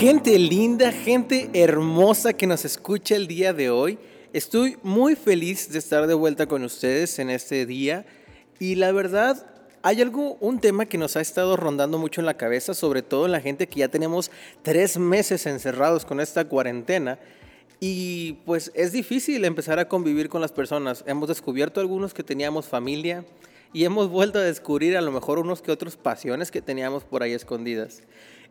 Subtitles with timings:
[0.00, 3.98] Gente linda, gente hermosa que nos escucha el día de hoy.
[4.32, 8.06] Estoy muy feliz de estar de vuelta con ustedes en este día
[8.58, 9.46] y la verdad
[9.82, 13.26] hay algo, un tema que nos ha estado rondando mucho en la cabeza, sobre todo
[13.26, 14.30] en la gente que ya tenemos
[14.62, 17.18] tres meses encerrados con esta cuarentena
[17.78, 21.04] y pues es difícil empezar a convivir con las personas.
[21.06, 23.26] Hemos descubierto algunos que teníamos familia
[23.74, 27.22] y hemos vuelto a descubrir a lo mejor unos que otros pasiones que teníamos por
[27.22, 28.02] ahí escondidas.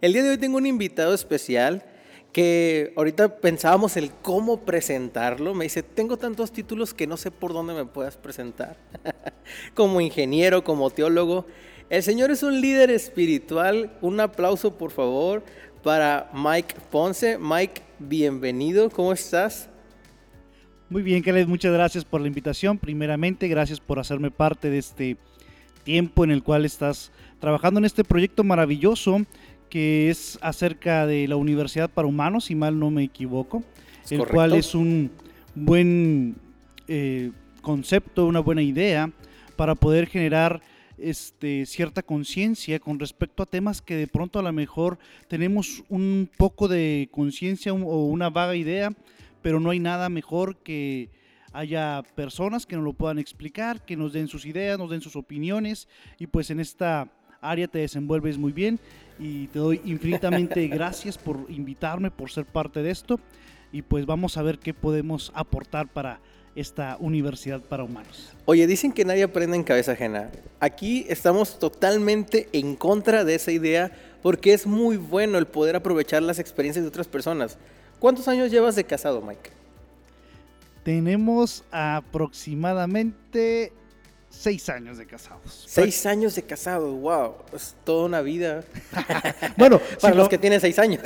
[0.01, 1.83] El día de hoy tengo un invitado especial
[2.31, 5.53] que ahorita pensábamos el cómo presentarlo.
[5.53, 8.77] Me dice, tengo tantos títulos que no sé por dónde me puedas presentar.
[9.73, 11.45] como ingeniero, como teólogo.
[11.89, 13.91] El Señor es un líder espiritual.
[13.99, 15.43] Un aplauso, por favor,
[15.83, 17.37] para Mike Ponce.
[17.37, 18.89] Mike, bienvenido.
[18.89, 19.67] ¿Cómo estás?
[20.89, 22.77] Muy bien, Caleb, muchas gracias por la invitación.
[22.77, 25.17] Primeramente, gracias por hacerme parte de este
[25.83, 29.25] tiempo en el cual estás trabajando en este proyecto maravilloso
[29.69, 33.63] que es acerca de la Universidad para Humanos, si mal no me equivoco,
[34.09, 35.11] el cual es un
[35.55, 36.35] buen
[36.87, 39.11] eh, concepto, una buena idea
[39.55, 40.61] para poder generar
[40.97, 46.29] este, cierta conciencia con respecto a temas que de pronto a lo mejor tenemos un
[46.37, 48.91] poco de conciencia o una vaga idea,
[49.41, 51.09] pero no hay nada mejor que
[51.53, 55.15] haya personas que nos lo puedan explicar, que nos den sus ideas, nos den sus
[55.15, 55.87] opiniones
[56.19, 57.11] y pues en esta
[57.41, 58.79] área te desenvuelves muy bien
[59.19, 63.19] y te doy infinitamente gracias por invitarme, por ser parte de esto
[63.71, 66.19] y pues vamos a ver qué podemos aportar para
[66.55, 68.33] esta universidad para humanos.
[68.45, 70.29] Oye, dicen que nadie aprende en cabeza ajena.
[70.59, 76.23] Aquí estamos totalmente en contra de esa idea porque es muy bueno el poder aprovechar
[76.23, 77.59] las experiencias de otras personas.
[77.99, 79.51] ¿Cuántos años llevas de casado, Mike?
[80.83, 83.71] Tenemos aproximadamente
[84.29, 85.65] seis años de casados.
[85.67, 88.63] Seis años de casados, wow, es toda una vida.
[89.57, 91.01] bueno, para los que tienen seis años.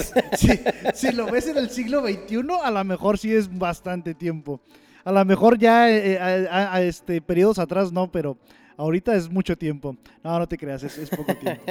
[0.93, 4.61] si lo ves en el siglo XXI, a lo mejor sí es bastante tiempo.
[5.03, 8.37] A lo mejor ya eh, eh, a, este, periodos atrás no, pero
[8.77, 9.97] ahorita es mucho tiempo.
[10.23, 11.63] No, no te creas, es, poco tiempo.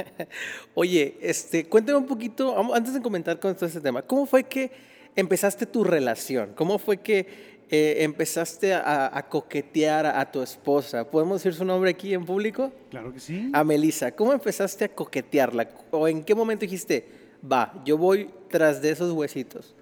[0.75, 4.71] Oye, este, cuéntame un poquito, antes de comentar con todo este tema, ¿cómo fue que
[5.15, 6.53] empezaste tu relación?
[6.55, 11.09] ¿Cómo fue que eh, empezaste a, coquetear a, tu esposa.
[11.09, 12.71] ¿Podemos decir su nombre aquí en público?
[12.91, 13.49] Claro que sí.
[13.51, 14.11] A Melissa.
[14.11, 15.67] ¿Cómo empezaste a coquetearla?
[15.89, 17.03] ¿O en qué momento dijiste,
[17.51, 19.73] va, yo voy tras de esos huesitos?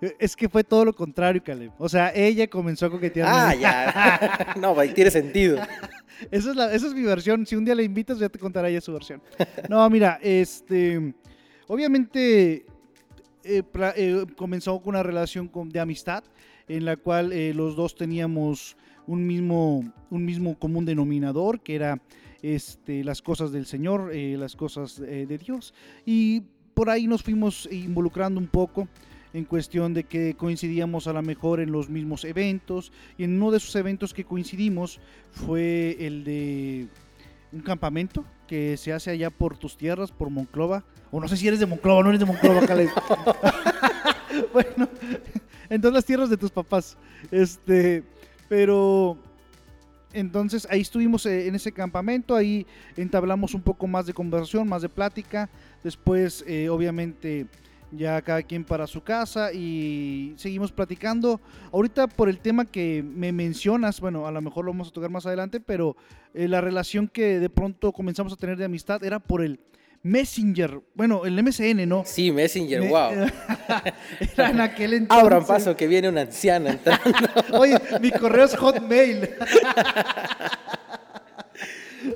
[0.00, 1.72] Eh, es que fue todo lo contrario, Caleb.
[1.76, 3.28] O sea, ella comenzó a coquetear.
[3.28, 4.54] Ah, ya.
[4.60, 5.58] no, tiene sentido.
[6.30, 7.44] esa, es la, esa es mi versión.
[7.46, 9.20] Si un día la invitas, ya te contará ella su versión.
[9.68, 11.12] No, mira, este.
[11.66, 12.64] Obviamente
[13.42, 16.22] eh, comenzó con una relación de amistad
[16.68, 18.76] en la cual eh, los dos teníamos
[19.06, 22.00] un mismo, un mismo común denominador, que era
[22.42, 25.74] este, las cosas del Señor, eh, las cosas eh, de Dios.
[26.06, 26.42] Y
[26.74, 28.88] por ahí nos fuimos involucrando un poco
[29.32, 32.92] en cuestión de que coincidíamos a lo mejor en los mismos eventos.
[33.18, 35.00] Y en uno de esos eventos que coincidimos
[35.32, 36.88] fue el de
[37.52, 40.84] un campamento que se hace allá por tus tierras, por Monclova.
[41.10, 42.90] O no sé si eres de Monclova, no eres de Monclova, Caleb.
[44.52, 44.88] bueno,
[45.74, 46.96] en todas las tierras de tus papás.
[47.30, 48.04] Este,
[48.48, 49.18] pero
[50.12, 52.64] entonces ahí estuvimos eh, en ese campamento, ahí
[52.96, 55.50] entablamos un poco más de conversación, más de plática.
[55.82, 57.46] Después, eh, obviamente,
[57.90, 61.40] ya cada quien para su casa y seguimos platicando.
[61.72, 65.10] Ahorita por el tema que me mencionas, bueno, a lo mejor lo vamos a tocar
[65.10, 65.96] más adelante, pero
[66.34, 69.58] eh, la relación que de pronto comenzamos a tener de amistad era por el
[70.04, 72.02] Messenger, bueno, el MSN, ¿no?
[72.04, 73.10] Sí, Messenger, wow.
[74.36, 75.24] Era en aquel entonces.
[75.24, 77.10] Abran paso que viene una anciana entrando.
[77.58, 79.30] Oye, mi correo es Hotmail.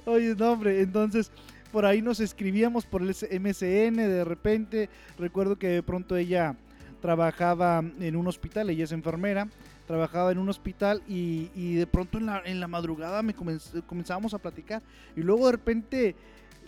[0.05, 1.33] Oye, no, hombre, entonces
[1.73, 6.57] por ahí nos escribíamos por el MSN, de repente, recuerdo que de pronto ella
[7.01, 9.49] trabajaba en un hospital, ella es enfermera,
[9.87, 14.39] trabajaba en un hospital y, de pronto en la, en la madrugada me comenzábamos a
[14.39, 14.83] platicar
[15.17, 16.17] y luego de repente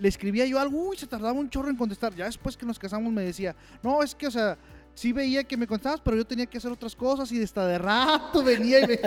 [0.01, 2.15] le escribía yo algo, uy, se tardaba un chorro en contestar.
[2.15, 4.57] Ya después que nos casamos me decía, no, es que, o sea,
[4.95, 7.77] sí veía que me contestabas, pero yo tenía que hacer otras cosas y hasta de
[7.77, 8.99] rato venía y me...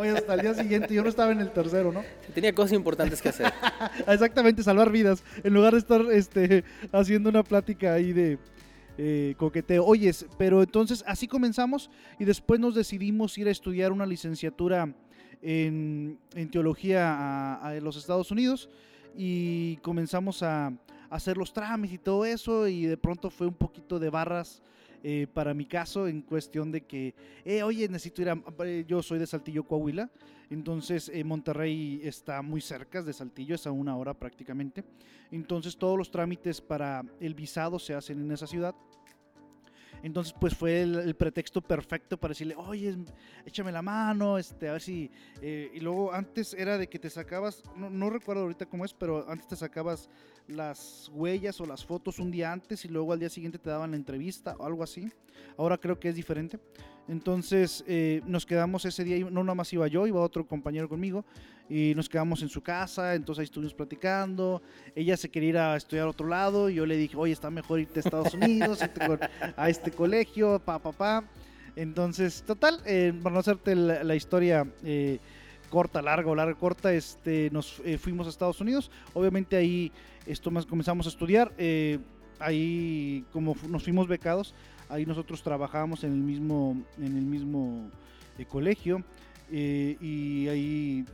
[0.00, 2.02] Oye, hasta el día siguiente, yo no estaba en el tercero, ¿no?
[2.34, 3.52] Tenía cosas importantes que hacer.
[4.08, 8.38] Exactamente, salvar vidas, en lugar de estar este, haciendo una plática ahí de
[8.96, 9.84] eh, coqueteo.
[9.84, 14.94] Oyes, pero entonces así comenzamos y después nos decidimos ir a estudiar una licenciatura
[15.42, 16.18] en,
[16.50, 18.70] teología a los Estados Unidos
[19.16, 20.72] y comenzamos a,
[21.10, 24.62] hacer los trámites y todo eso y de pronto fue un poquito de barras
[25.02, 27.14] eh, para mi caso en cuestión de que,
[27.44, 30.10] eh, oye, necesito ir a, eh, yo soy de Saltillo, Coahuila,
[30.50, 34.84] entonces Monterrey está muy cerca de Saltillo, es a una hora prácticamente,
[35.30, 38.74] entonces todos los trámites para el visado se hacen en esa ciudad.
[40.02, 42.96] Entonces, pues fue el, pretexto perfecto para decirle, oye,
[43.44, 45.10] échame la mano, este, a ver si...
[45.42, 48.94] eh, y luego antes era de que te sacabas, no, no recuerdo ahorita cómo es,
[48.94, 50.08] pero antes te sacabas
[50.46, 53.90] las huellas o las fotos un día antes y luego al día siguiente te daban
[53.90, 55.10] la entrevista o algo así.
[55.56, 56.58] Ahora creo que es diferente.
[57.08, 61.24] Entonces eh, nos quedamos ese día, no nada más iba yo, iba otro compañero conmigo
[61.68, 64.62] y nos quedamos en su casa, entonces ahí estuvimos platicando.
[64.94, 67.50] Ella se quería ir a estudiar a otro lado y yo le dije, oye, está
[67.50, 69.00] mejor irte a Estados Unidos, irte
[69.56, 71.24] a este colegio, pa, pa, pa.
[71.76, 75.18] Entonces, total, eh, para no hacerte la, la historia eh,
[75.70, 78.90] corta, larga o larga, corta, este, nos eh, fuimos a Estados Unidos.
[79.14, 79.92] Obviamente ahí
[80.26, 81.52] esto más comenzamos a estudiar.
[82.38, 84.54] Ahí, como nos fuimos becados,
[84.88, 87.90] ahí nosotros trabajábamos en el mismo, en el mismo
[88.38, 89.02] eh, colegio
[89.50, 91.04] eh, y ahí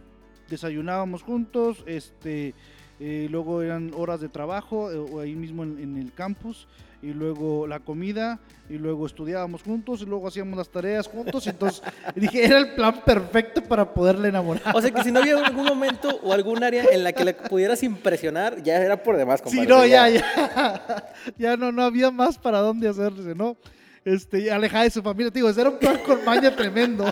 [0.48, 2.54] desayunábamos juntos, este,
[3.00, 6.66] eh, luego eran horas de trabajo o ahí mismo en el campus
[7.04, 8.38] y luego la comida
[8.70, 11.82] y luego estudiábamos juntos y luego hacíamos las tareas juntos, entonces
[12.16, 14.74] dije, era el plan perfecto para poderle enamorar.
[14.74, 17.34] O sea que si no había algún momento o algún área en la que le
[17.34, 19.68] pudieras impresionar, ya era por demás, Sí, compadre.
[19.68, 21.12] no, ya, ya.
[21.38, 23.56] Ya no, no había más para dónde hacerse, ¿no?
[24.04, 25.30] Este, y alejada de su familia.
[25.30, 27.04] Te digo, ese era un plan con maña tremendo.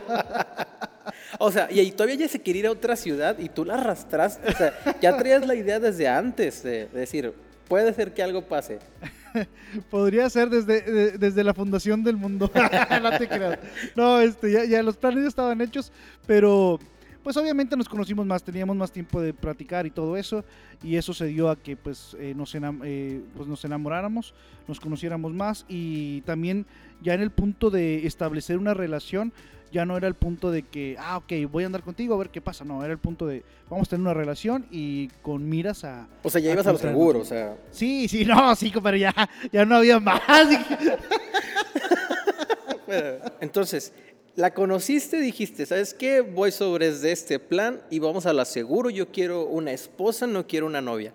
[1.39, 3.75] O sea, y ahí todavía ya se quería ir a otra ciudad y tú la
[3.75, 4.49] arrastraste.
[4.49, 7.33] O sea, ya traías la idea desde antes de decir,
[7.69, 8.79] puede ser que algo pase.
[9.91, 12.51] Podría ser desde, de- desde la fundación del mundo.
[13.03, 13.59] no te creas.
[13.97, 15.93] No, este, ya, ya los planes ya estaban hechos,
[16.27, 16.79] pero
[17.23, 20.45] pues obviamente nos conocimos más, teníamos más tiempo de practicar y todo eso,
[20.83, 24.35] y eso se dio a que pues, eh, nos, eh, pues nos enamoráramos,
[24.67, 26.67] nos conociéramos más y también
[27.01, 29.33] ya en el punto de establecer una relación,
[29.73, 32.29] ya no era el punto de que, ah, ok, voy a andar contigo a ver
[32.29, 35.85] qué pasa, no, era el punto de, vamos a tener una relación y con miras
[35.85, 36.07] a...
[36.23, 37.57] O sea, ya a ibas a lo seguro, o sea.
[37.71, 39.15] Sí, sí, no, sí, pero ya,
[39.51, 40.21] ya no había más.
[43.41, 43.93] Entonces,
[44.37, 46.21] la conociste, dijiste, ¿sabes qué?
[46.21, 48.91] Voy sobre este plan y vamos a lo seguro.
[48.91, 51.13] Yo quiero una esposa, no quiero una novia.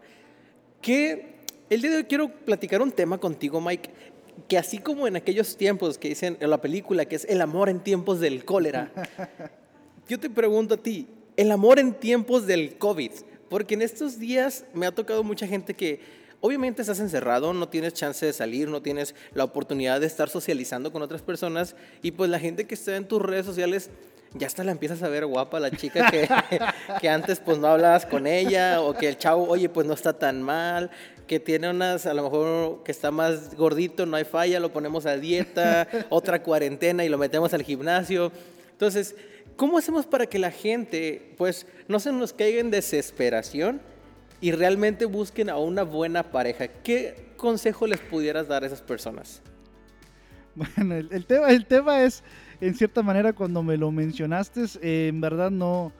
[0.81, 1.37] Que
[1.69, 3.89] el día de hoy quiero platicar un tema contigo, Mike,
[4.47, 7.69] que así como en aquellos tiempos que dicen en la película que es el amor
[7.69, 8.91] en tiempos del cólera,
[10.07, 13.11] yo te pregunto a ti, el amor en tiempos del COVID,
[13.49, 15.99] porque en estos días me ha tocado mucha gente que
[16.41, 20.91] obviamente estás encerrado, no tienes chance de salir, no tienes la oportunidad de estar socializando
[20.91, 23.89] con otras personas y pues la gente que está en tus redes sociales
[24.33, 26.27] ya hasta la empiezas a ver guapa, la chica que,
[27.01, 30.13] que antes pues no hablabas con ella o que el chavo, oye, pues no está
[30.13, 30.91] tan mal,
[31.27, 35.05] que tiene unas, a lo mejor que está más gordito, no hay falla, lo ponemos
[35.05, 38.31] a dieta, otra cuarentena y lo metemos al gimnasio.
[38.71, 39.15] Entonces,
[39.55, 43.81] ¿cómo hacemos para que la gente pues no se nos caiga en desesperación
[44.39, 46.67] y realmente busquen a una buena pareja?
[46.67, 49.41] ¿Qué consejo les pudieras dar a esas personas?
[50.57, 52.23] Bueno, el, el tema, el tema es,
[52.61, 55.91] en cierta manera, cuando me lo mencionaste, eh, en verdad no,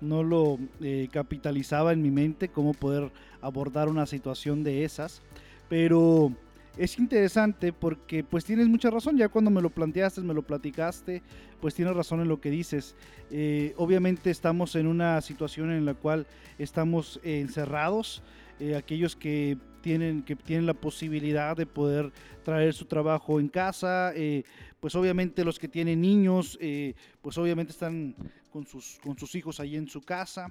[0.00, 5.20] no lo eh, capitalizaba en mi mente cómo poder abordar una situación de esas,
[5.68, 6.32] pero
[6.78, 11.20] es interesante porque pues tienes mucha razón, ya cuando me lo planteaste, me lo platicaste,
[11.60, 12.94] pues tienes razón en lo que dices.
[13.32, 16.28] Eh, obviamente estamos en una situación en la cual
[16.58, 18.22] estamos encerrados,
[18.60, 22.10] eh, aquellos que tienen, que tienen la posibilidad de poder
[22.42, 24.42] traer su trabajo en casa, eh,
[24.80, 28.16] pues obviamente los que tienen niños, eh, pues obviamente están
[28.50, 30.50] con sus, con sus hijos ahí en su casa.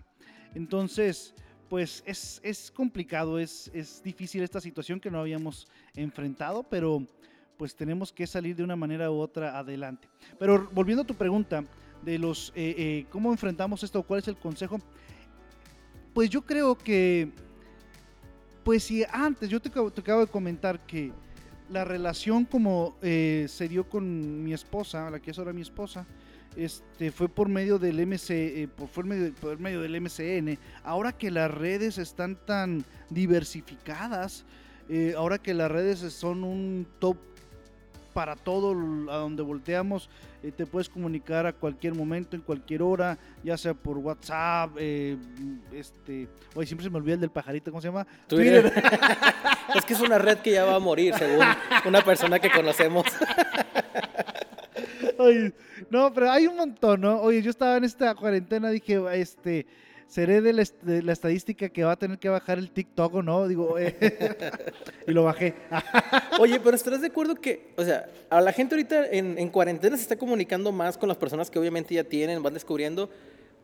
[0.53, 1.34] Entonces,
[1.67, 7.03] pues es, es complicado, es, es difícil esta situación que no habíamos enfrentado, pero
[7.57, 10.07] pues tenemos que salir de una manera u otra adelante.
[10.38, 11.63] Pero volviendo a tu pregunta
[12.03, 14.03] de los, eh, ¿cómo enfrentamos esto?
[14.03, 14.79] ¿Cuál es el consejo?
[16.13, 17.31] Pues yo creo que,
[18.63, 21.12] pues si antes, yo te, acabo- de comentar que
[21.70, 26.05] la relación como eh, se dio con mi esposa, la que es ahora mi esposa,
[26.55, 30.58] este, fue por medio del MC, eh, por, fue por medio del MCN.
[30.84, 34.46] Ahora que las redes están tan diversificadas,
[34.89, 37.17] eh, ahora que las redes son un top
[38.13, 38.72] para todo
[39.12, 40.10] a donde volteamos,
[40.43, 45.17] eh, te puedes comunicar a cualquier momento, en cualquier hora, ya sea por WhatsApp, eh,
[45.72, 48.05] este, oye, siempre se me olvida el del pajarito, ¿cómo se llama?
[48.27, 48.72] Twitter.
[49.75, 51.46] es que es una red que ya va a morir, según
[51.86, 53.05] una persona que conocemos.
[55.17, 55.53] Oye,
[55.89, 57.22] no, pero hay un montón, ¿no?
[57.22, 59.65] Oye, yo estaba en esta cuarentena, dije, este,
[60.13, 63.24] seré de la, de la estadística que va a tener que bajar el TikTok o
[63.24, 63.96] no, digo, eh,
[65.08, 65.55] y lo bajé.
[66.39, 69.98] Oye, pero ¿estarás de acuerdo que, o sea, a la gente ahorita en, en cuarentena
[69.98, 73.10] se está comunicando más con las personas que obviamente ya tienen, van descubriendo,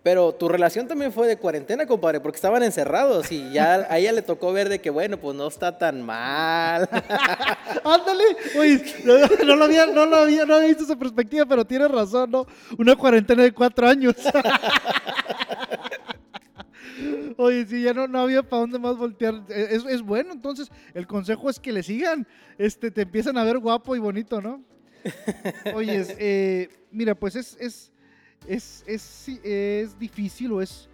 [0.02, 4.12] Pero tu relación también fue de cuarentena, compadre, porque estaban encerrados y ya a ella
[4.14, 6.90] le tocó ver de que, bueno, pues no está tan mal.
[7.84, 8.24] Ándale,
[8.58, 11.92] oye, no, no, lo había, no, lo había, no había visto esa perspectiva, pero tienes
[11.92, 12.48] razón, ¿no?
[12.76, 14.16] Una cuarentena de cuatro años.
[17.38, 19.44] Oye, sí, ya no, no había para dónde más voltear.
[19.50, 23.60] Es, es, bueno, entonces el consejo es que le sigan, este, te empiezan a ver
[23.60, 24.64] guapo y bonito, ¿no?
[25.76, 27.92] Oye, eh, mira, pues es, es,
[28.48, 30.90] es, es, es difícil o es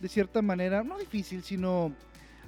[0.00, 1.92] de cierta manera, no difícil, sino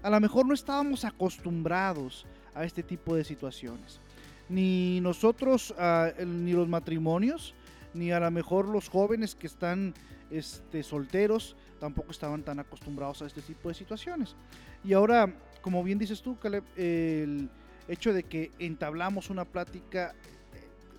[0.02, 4.00] a lo mejor no estábamos acostumbrados a este tipo de situaciones.
[4.48, 7.54] Ni nosotros, uh, ni los matrimonios,
[7.94, 9.94] ni a lo mejor los jóvenes que están
[10.30, 14.36] este, solteros, tampoco estaban tan acostumbrados a este tipo de situaciones.
[14.84, 17.48] Y ahora, como bien dices tú, Caleb, el
[17.88, 20.14] hecho de que entablamos una plática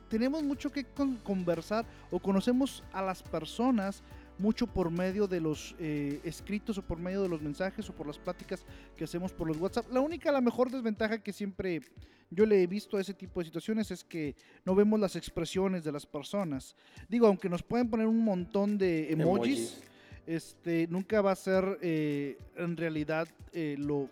[0.10, 0.86] tenemos mucho que
[1.24, 4.04] conversar o conocemos a las personas
[4.38, 8.08] mucho por medio de los eh, escritos o por medio de los mensajes o por
[8.08, 8.66] las pláticas
[8.98, 9.90] que hacemos por los WhatsApp.
[9.90, 11.82] La única, la mejor desventaja que siempre
[12.30, 14.36] yo le he visto a ese tipo de situaciones es que
[14.66, 16.76] no vemos las expresiones de las personas.
[17.08, 19.82] Digo, aunque nos pueden poner un montón de emojis,
[20.26, 24.10] este, nunca va a ser eh, en realidad eh, lo,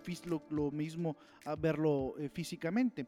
[0.49, 1.15] lo, mismo
[1.57, 3.05] verlo físicamente.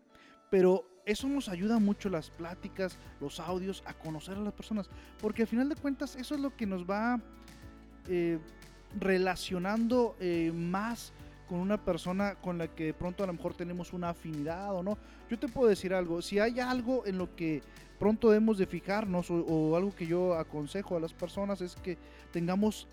[0.49, 4.89] Pero eso nos ayuda mucho las pláticas, los audios, a conocer a las personas.
[5.19, 7.19] Porque al final de cuentas eso es lo que nos va
[8.07, 8.39] eh,
[8.99, 11.13] relacionando eh, más
[11.51, 14.81] con una persona con la que de pronto a lo mejor tenemos una afinidad o
[14.81, 14.97] no.
[15.29, 17.61] Yo te puedo decir algo, si hay algo en lo que
[17.99, 21.97] pronto debemos de fijarnos o, algo que yo aconsejo a las personas es que
[22.31, 22.87] tengamos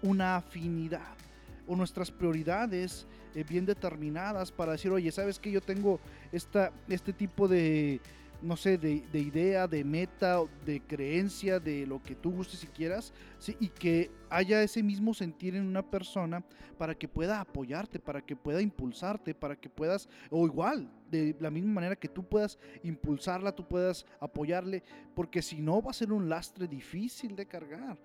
[0.00, 1.18] una afinidad
[1.66, 6.00] o nuestras prioridades eh, bien determinadas para decir, oye, ¿sabes que yo tengo
[6.32, 8.00] esta, este tipo de,
[8.42, 12.66] no sé, de, de, idea, de meta, de creencia, de lo que tú gustes y
[12.68, 13.12] quieras,
[13.60, 16.44] y que haya ese mismo sentir en una persona
[16.76, 21.50] para que pueda apoyarte, para que pueda impulsarte, para que puedas, o igual, de la
[21.50, 24.82] misma manera que tú puedas impulsarla, tú puedas apoyarle,
[25.14, 27.98] porque si no va a ser un lastre difícil de cargar.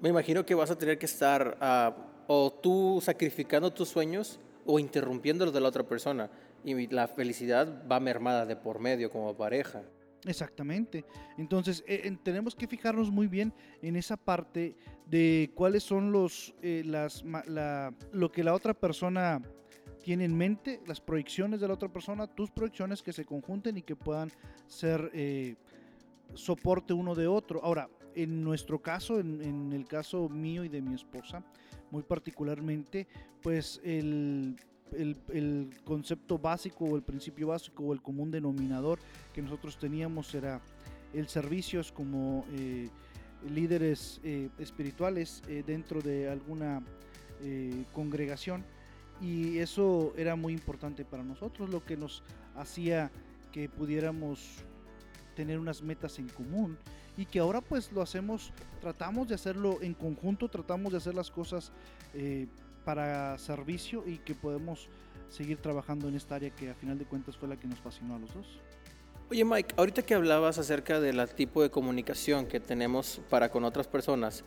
[0.00, 4.78] Me imagino que vas a tener que estar uh, o tú sacrificando tus sueños o
[4.78, 6.30] interrumpiendo los de la otra persona.
[6.64, 9.82] Y la felicidad va mermada de por medio como pareja.
[10.26, 11.04] Exactamente.
[11.38, 13.52] Entonces, eh, tenemos que fijarnos muy bien
[13.82, 14.76] en esa parte
[15.06, 19.40] de cuáles son los, eh, las, la, lo que la otra persona
[20.02, 23.82] tiene en mente, las proyecciones de la otra persona, tus proyecciones que se conjunten y
[23.82, 24.30] que puedan
[24.66, 25.56] ser eh,
[26.34, 27.62] soporte uno de otro.
[27.62, 31.44] Ahora, en nuestro caso, en, en, el caso mío y de mi esposa,
[31.90, 33.06] muy particularmente,
[33.42, 34.56] pues el,
[34.96, 38.98] el, concepto básico o el principio básico o el común denominador
[39.32, 40.60] que nosotros teníamos era
[41.12, 42.88] el servicio como eh,
[43.48, 46.82] líderes eh, espirituales eh, dentro de alguna
[47.94, 48.62] congregación.
[49.18, 52.22] Y eso era muy importante para nosotros, lo que nos
[52.54, 53.10] hacía
[53.50, 54.62] que pudiéramos
[55.34, 56.76] tener unas metas en común
[57.16, 61.30] y que ahora pues lo hacemos, tratamos de hacerlo en conjunto, tratamos de hacer las
[61.30, 61.72] cosas
[62.84, 64.88] para servicio y que podemos
[65.28, 68.16] seguir trabajando en esta área que a final de cuentas fue la que nos fascinó
[68.16, 68.46] a los dos.
[69.30, 73.86] Oye Mike, ahorita que hablabas acerca del tipo de comunicación que tenemos para con otras
[73.86, 74.44] personas,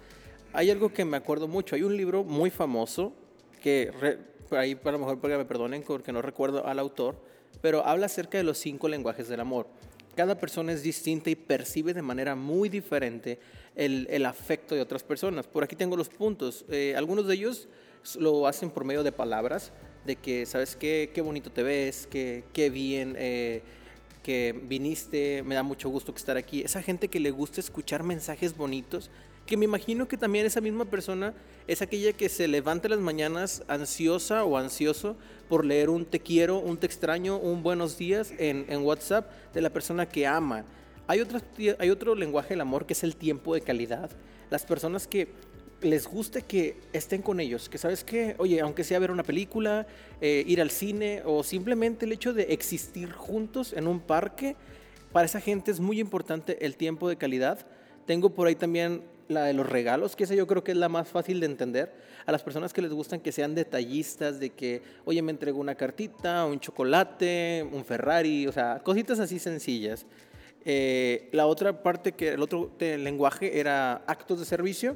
[0.51, 3.13] hay algo que me acuerdo mucho, hay un libro muy famoso
[3.61, 4.19] que re,
[4.57, 7.15] ahí a lo mejor porque me perdonen porque no recuerdo al autor,
[7.61, 9.67] pero habla acerca de los cinco lenguajes del amor
[10.15, 13.39] cada persona es distinta y percibe de manera muy diferente
[13.75, 15.47] el, el afecto de otras personas.
[15.47, 16.65] Por aquí tengo los puntos.
[16.69, 17.67] Eh, algunos de ellos
[18.19, 19.71] lo hacen por medio de palabras,
[20.05, 21.11] de que, ¿sabes qué?
[21.13, 23.61] Qué bonito te ves, qué, qué bien eh,
[24.21, 26.61] que viniste, me da mucho gusto estar aquí.
[26.61, 29.09] Esa gente que le gusta escuchar mensajes bonitos
[29.45, 31.33] que me imagino que también esa misma persona
[31.67, 35.17] es aquella que se levanta las mañanas ansiosa o ansioso
[35.49, 39.61] por leer un te quiero, un te extraño, un buenos días en, en WhatsApp de
[39.61, 40.63] la persona que ama.
[41.07, 41.41] Hay, otro,
[41.79, 44.09] hay otro lenguaje del amor que es el tiempo de calidad.
[44.49, 45.27] Las personas que
[45.83, 49.85] les guste que estén con ellos, que sabes que, oye, aunque sea ver una película,
[50.21, 54.55] eh, ir al cine o simplemente el hecho de existir juntos en un parque,
[55.11, 57.65] para esa gente es muy importante el tiempo de calidad.
[58.05, 60.89] Tengo por ahí también la de los regalos, que esa yo creo que es la
[60.89, 61.93] más fácil de entender.
[62.25, 65.75] A las personas que les gustan que sean detallistas, de que, oye, me entregó una
[65.75, 70.05] cartita, un chocolate, un Ferrari, o sea, cositas así sencillas.
[70.65, 74.95] Eh, la otra parte, que el otro lenguaje era actos de servicio,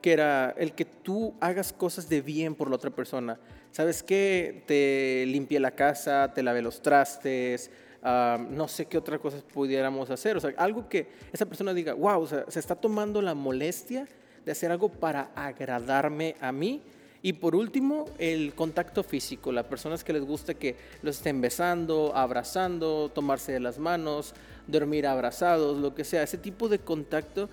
[0.00, 3.38] que era el que tú hagas cosas de bien por la otra persona.
[3.70, 4.64] ¿Sabes qué?
[4.66, 7.70] Te limpie la casa, te lave los trastes,
[8.02, 10.36] no sé qué otras cosas pudiéramos hacer.
[10.36, 14.06] O sea, algo que esa persona diga, wow, o sea, se está tomando la molestia
[14.44, 16.82] de hacer algo para agradarme a mí.
[17.20, 19.50] Y por último, el contacto físico.
[19.50, 24.34] Las personas que les gusta que los estén besando, abrazando, tomarse de las manos,
[24.68, 26.22] dormir abrazados, lo que sea.
[26.22, 27.50] Ese tipo de contacto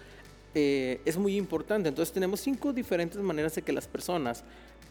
[0.58, 1.90] eh, es muy importante.
[1.90, 4.44] Entonces tenemos cinco diferentes maneras de que las personas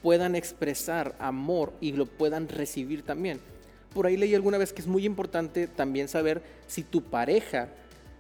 [0.03, 3.41] puedan expresar amor y lo puedan recibir también.
[3.95, 7.69] Por ahí leí alguna vez que es muy importante también saber si tu pareja,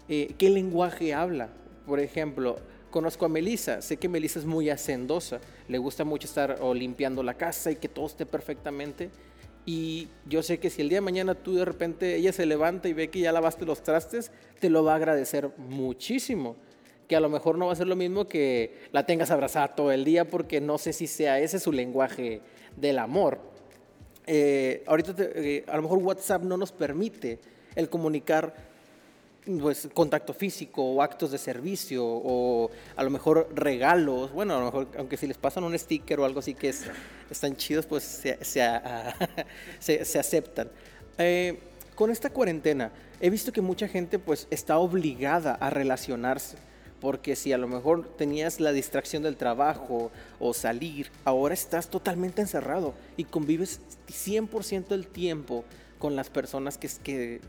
[0.09, 1.51] eh, qué lenguaje habla.
[1.85, 2.57] Por ejemplo,
[2.91, 7.35] conozco a Melissa, sé que Melissa es muy hacendosa, le gusta mucho estar limpiando la
[7.35, 9.11] casa y que todo esté perfectamente.
[9.67, 12.89] Y yo sé que si el día de mañana tú de repente ella se levanta
[12.89, 16.57] y ve que ya lavaste los trastes, te lo va a agradecer muchísimo.
[17.08, 19.92] Que a lo mejor no va a ser lo mismo que la tengas abrazada todo
[19.92, 22.40] el día porque no sé si sea ese su lenguaje
[22.76, 23.38] del amor.
[24.26, 27.38] Eh, ahorita eh, a lo mejor WhatsApp no nos permite
[27.75, 28.54] el comunicar
[29.61, 34.64] pues contacto físico o actos de servicio o a lo mejor regalos, bueno, a lo
[34.66, 36.87] mejor aunque si les pasan un sticker o algo así que es,
[37.30, 38.64] están chidos, pues se, se,
[40.04, 40.70] se, aceptan.
[41.18, 41.58] Eh,
[41.94, 46.56] con esta cuarentena he visto que mucha gente pues está obligada a relacionarse
[47.04, 52.40] porque si a lo mejor tenías la distracción del trabajo o salir, ahora estás totalmente
[52.40, 55.66] encerrado y convives 100% del tiempo
[55.99, 57.42] con las personas que, que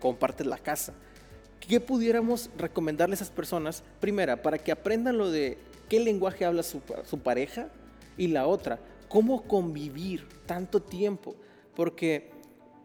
[0.00, 0.92] comparten la casa.
[1.60, 3.84] ¿Qué pudiéramos recomendarle a esas personas?
[4.00, 5.56] Primera, para que aprendan lo de
[5.88, 7.68] qué lenguaje habla su, su pareja
[8.18, 11.36] y la otra, cómo convivir tanto tiempo,
[11.76, 12.32] porque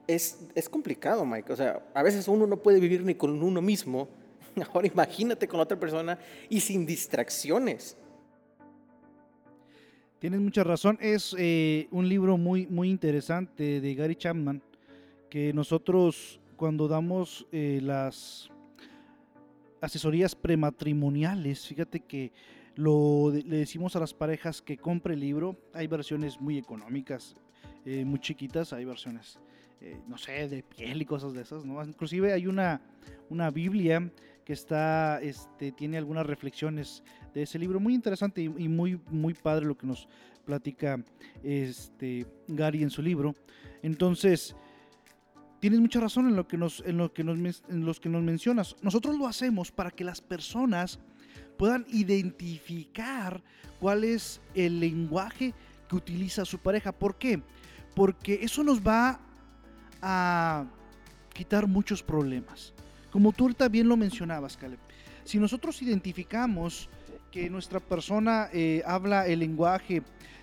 [0.05, 1.51] es, es complicado, Mike.
[1.51, 4.20] O sea, a veces uno no puede vivir ni con uno mismo.
[4.73, 6.17] Ahora imagínate con otra persona
[6.49, 7.97] y sin distracciones.
[10.21, 10.99] Tienes mucha razón.
[11.01, 14.61] Es eh, un libro muy, muy interesante de Gary Chapman
[15.31, 18.47] que nosotros cuando damos eh, las
[19.81, 21.65] asesorías prematrimoniales.
[21.65, 22.31] Fíjate que
[22.75, 25.55] lo, le decimos a las parejas que compre el libro.
[25.73, 27.35] Hay versiones muy económicas,
[27.83, 29.39] eh, muy chiquitas, hay versiones,
[30.07, 31.83] no sé, de piel y cosas de esas, ¿no?
[31.83, 32.79] Inclusive hay una,
[33.31, 34.11] una Biblia
[34.45, 39.65] que está, este, tiene algunas reflexiones de ese libro, muy interesante y, muy, muy padre
[39.65, 40.07] lo que nos
[40.45, 41.03] platica
[41.43, 43.35] este, Gary en su libro.
[43.83, 44.55] Entonces,
[45.59, 48.23] tienes mucha razón en lo que nos, en lo que nos, en los que nos
[48.23, 48.75] mencionas.
[48.81, 50.99] Nosotros lo hacemos para que las personas
[51.57, 53.41] puedan identificar
[53.79, 55.53] cuál es el lenguaje
[55.87, 56.91] que utiliza su pareja.
[56.91, 57.41] ¿Por qué?
[57.95, 59.19] Porque eso nos va
[60.01, 60.65] a
[61.33, 62.73] quitar muchos problemas.
[63.11, 64.79] Como tú bien lo mencionabas, Caleb.
[65.23, 66.89] Si nosotros identificamos
[67.31, 70.01] que nuestra persona eh, habla el lenguaje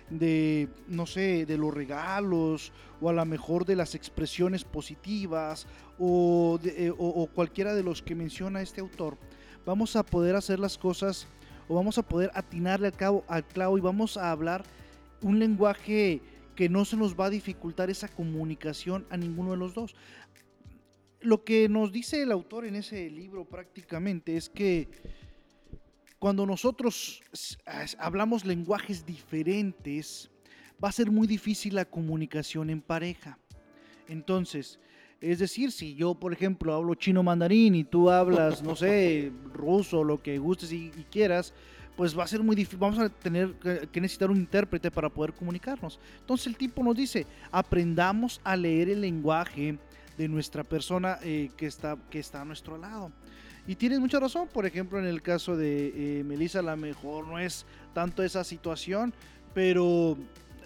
[0.09, 5.67] de, no sé, de los regalos o a lo mejor de las expresiones positivas
[5.99, 9.17] o, eh, o, cualquiera de los que menciona este autor,
[9.65, 11.27] vamos a poder hacer las cosas
[11.67, 14.63] o vamos a poder atinarle al, cabo, al clavo y vamos a hablar
[15.21, 16.21] un lenguaje
[16.55, 19.95] que no se nos va a dificultar esa comunicación a ninguno de los dos.
[21.21, 24.87] Lo que nos dice el autor en ese libro prácticamente es que
[26.17, 27.21] cuando nosotros
[27.97, 30.29] hablamos lenguajes diferentes,
[30.83, 33.37] va a ser muy difícil la comunicación en pareja.
[34.07, 34.79] Entonces,
[35.21, 40.03] es decir, si yo, por ejemplo, hablo chino mandarín y tú hablas, no sé, ruso,
[40.03, 41.53] lo que gustes y, quieras,
[41.97, 43.53] pues va a ser muy difícil, vamos a tener
[43.91, 45.99] que necesitar un intérprete para poder comunicarnos.
[46.19, 49.77] Entonces el tipo nos dice, aprendamos a leer el lenguaje
[50.19, 53.09] de nuestra persona eh, que, está, que está a nuestro lado.
[53.65, 57.25] Y tienes mucha razón, por ejemplo, en el caso de eh, Melissa, a lo mejor
[57.25, 59.13] no es tanto esa situación,
[59.53, 60.17] pero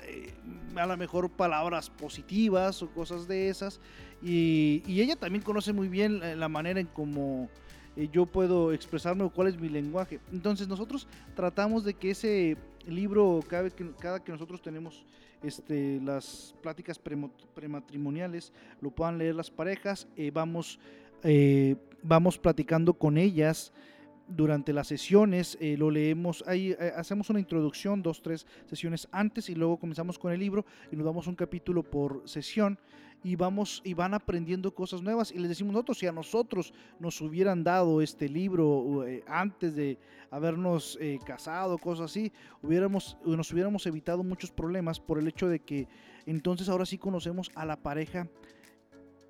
[0.05, 0.33] eh,
[0.75, 3.79] a lo mejor palabras positivas o cosas de esas.
[4.23, 7.47] Y, ella también conoce muy bien la, manera en cómo
[8.11, 10.19] yo puedo expresarme o cuál es mi lenguaje.
[10.31, 15.05] Entonces nosotros tratamos de que ese libro, cada que, cada que nosotros tenemos
[15.43, 16.99] este, las pláticas
[17.53, 20.79] prematrimoniales, lo puedan leer las parejas, vamos
[21.23, 23.71] eh, vamos platicando con ellas
[24.27, 29.49] durante las sesiones, eh, lo leemos, ahí eh, hacemos una introducción, dos, tres sesiones antes
[29.49, 32.79] y luego comenzamos con el libro y nos damos un capítulo por sesión
[33.23, 37.21] y vamos y van aprendiendo cosas nuevas y les decimos nosotros, si a nosotros nos
[37.21, 39.97] hubieran dado este libro antes de
[40.29, 45.87] habernos casado, cosas así, hubiéramos, nos hubiéramos evitado muchos problemas por el hecho de que
[46.25, 48.27] entonces ahora sí conocemos a la pareja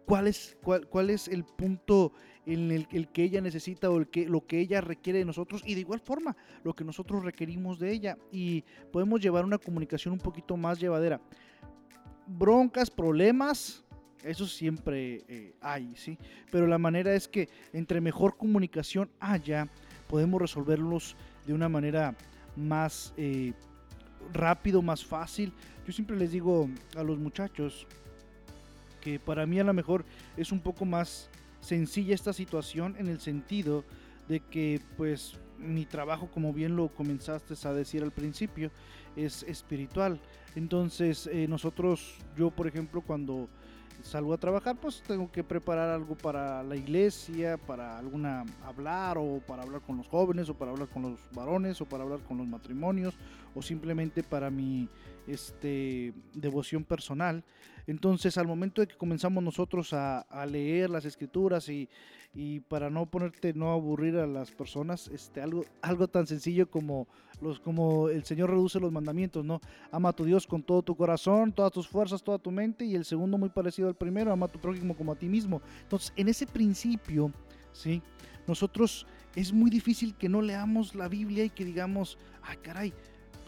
[0.05, 2.13] cuál es, cuál, cuál es el punto
[2.45, 5.61] en el, el, que ella necesita o el que, lo que ella requiere de nosotros
[5.65, 10.13] y de igual forma lo que nosotros requerimos de ella y podemos llevar una comunicación
[10.13, 11.21] un poquito más llevadera.
[12.27, 13.83] Broncas, problemas,
[14.23, 16.17] eso siempre eh, hay, ¿sí?
[16.51, 19.67] Pero la manera es que entre mejor comunicación haya,
[20.07, 22.15] podemos resolverlos de una manera
[22.55, 23.53] más eh,
[24.31, 25.53] rápido, más fácil.
[25.85, 27.87] Yo siempre les digo a los muchachos
[29.03, 30.05] que para mí a lo mejor
[30.37, 33.83] es un poco más sencilla esta situación en el sentido
[34.29, 38.71] de que pues mi trabajo, como bien lo comenzaste a decir al principio,
[39.17, 40.21] es espiritual.
[40.55, 43.49] Entonces, eh, nosotros, yo por ejemplo, cuando
[44.01, 49.41] salgo a trabajar, pues tengo que preparar algo para la iglesia, para alguna hablar o
[49.45, 52.37] para hablar con los jóvenes o para hablar con los varones o para hablar con
[52.37, 53.15] los matrimonios
[53.53, 54.87] o simplemente para mi
[55.27, 57.43] este devoción personal.
[57.87, 61.89] Entonces, al momento de que comenzamos nosotros a, leer las escrituras y,
[62.67, 67.07] para no ponerte, no aburrir a las personas, este, algo, algo tan sencillo como,
[67.41, 69.59] los, como el Señor reduce los mandamientos, ¿no?
[69.91, 72.95] Ama a tu Dios con todo tu corazón, todas tus fuerzas, toda tu mente, y
[72.95, 75.61] el segundo muy parecido al primero, ama a tu prójimo como a ti mismo.
[75.81, 77.31] Entonces, en ese principio,
[77.73, 78.01] ¿sí?
[78.47, 82.93] Nosotros es muy difícil que no leamos la Biblia y que digamos, ah, caray,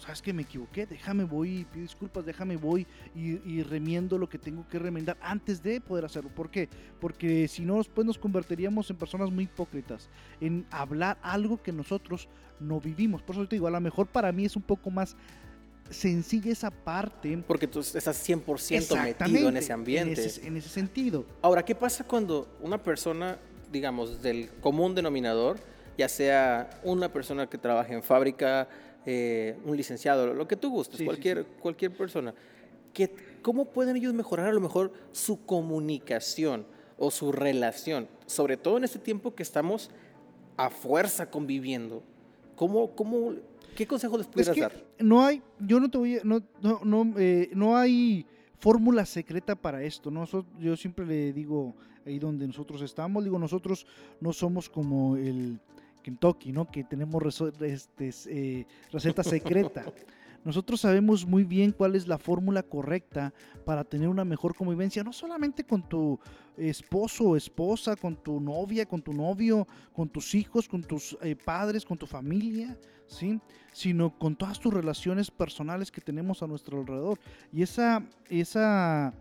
[0.06, 4.68] sabes que me equivoqué, déjame voy, pido disculpas, déjame voy y, remiendo lo que tengo
[4.68, 6.30] que remendar antes de poder hacerlo.
[6.30, 6.70] ¿Por qué?
[7.00, 12.30] Porque si no, después nos convertiríamos en personas muy hipócritas, en hablar algo que nosotros
[12.60, 13.24] no vivimos.
[13.24, 15.16] Por eso te digo, a lo mejor para mí es un poco más
[15.90, 17.44] sencilla esa parte.
[17.48, 20.22] Porque tú estás 100% metido en ese ambiente.
[20.22, 21.26] En ese, en ese sentido.
[21.42, 23.40] Ahora, ¿qué pasa cuando una persona,
[23.72, 25.58] digamos, del común denominador,
[25.98, 28.68] ya sea una persona que trabaja en fábrica,
[29.06, 32.34] eh, un licenciado, lo que tú gustes, cualquier, cualquier persona,
[32.94, 36.66] que, ¿cómo pueden ellos mejorar a lo mejor su comunicación
[36.98, 38.08] o su relación?
[38.26, 39.92] Sobre todo en este tiempo que estamos
[40.58, 42.02] a fuerza conviviendo.
[42.56, 43.34] ¿Cómo, cómo,
[43.76, 44.74] ¿Qué consejo les puedes dar?
[45.00, 48.26] No hay, yo no te voy a, no, no, no, eh, no hay
[48.60, 50.10] fórmula secreta para esto.
[50.10, 50.26] ¿no?
[50.60, 53.86] Yo siempre le digo ahí donde nosotros estamos, digo, nosotros
[54.22, 55.60] no somos como el
[56.06, 56.70] Kentucky, ¿no?
[56.70, 59.84] Que tenemos este, eh, receta secreta.
[60.44, 63.34] Nosotros sabemos muy bien cuál es la fórmula correcta
[63.66, 66.20] para tener una mejor convivencia, no solamente con tu
[66.58, 71.36] esposo o esposa, con tu novia, con tu novio, con tus hijos, con tus eh,
[71.36, 73.40] padres, con tu familia, ¿sí?
[73.74, 77.20] sino con todas tus relaciones personales que tenemos a nuestro alrededor.
[77.52, 79.12] Y esa, esa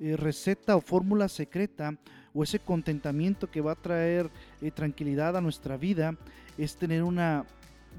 [0.00, 1.96] eh, receta o fórmula secreta
[2.32, 4.30] o ese contentamiento que va a traer
[4.60, 6.16] eh, tranquilidad a nuestra vida
[6.56, 7.44] es tener una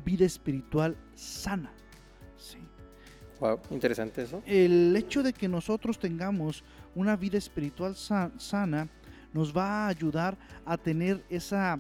[0.06, 1.72] vida espiritual sana.
[2.38, 2.58] Sí.
[3.40, 4.42] Wow, interesante eso.
[4.46, 6.64] El hecho de que nosotros tengamos
[6.96, 8.88] una vida espiritual sana
[9.34, 11.80] nos va a ayudar a tener esa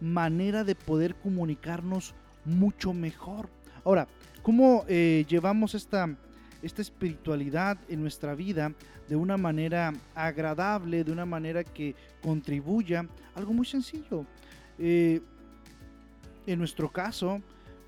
[0.00, 3.48] manera de poder comunicarnos mucho mejor.
[3.84, 4.08] Ahora,
[4.42, 6.16] ¿cómo eh, llevamos esta
[6.64, 8.72] esta espiritualidad en nuestra vida
[9.08, 13.06] de una manera agradable, de una manera que contribuya.
[13.34, 14.24] Algo muy sencillo.
[14.78, 15.20] Eh,
[16.46, 17.40] en nuestro caso,